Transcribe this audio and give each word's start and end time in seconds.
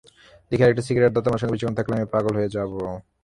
দেখি, 0.49 0.61
আরেকটা 0.65 0.83
সিগারেট 0.87 1.11
দাও, 1.13 1.25
তোমার 1.25 1.39
সঙ্গে 1.39 1.53
বেশিক্ষণ 1.53 1.75
থাকলে 1.77 1.93
আমিও 1.95 2.13
পাগল 2.15 2.33
হয়ে 2.39 2.53
যাব। 2.55 2.71